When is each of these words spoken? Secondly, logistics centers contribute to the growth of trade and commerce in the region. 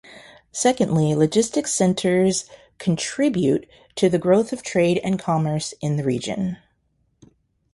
Secondly, 0.51 1.13
logistics 1.13 1.71
centers 1.75 2.49
contribute 2.79 3.67
to 3.93 4.09
the 4.09 4.17
growth 4.17 4.51
of 4.51 4.63
trade 4.63 4.99
and 5.03 5.19
commerce 5.19 5.75
in 5.79 5.95
the 5.95 6.03
region. 6.03 6.57